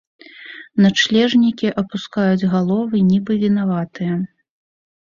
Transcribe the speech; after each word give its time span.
Начлежнікі 0.85 1.67
апускаюць 1.83 2.49
галовы, 2.55 2.95
нібы 3.15 3.41
вінаватыя. 3.47 4.13